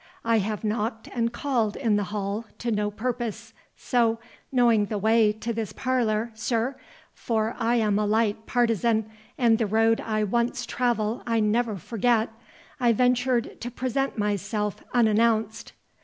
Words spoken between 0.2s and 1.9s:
I have knocked and called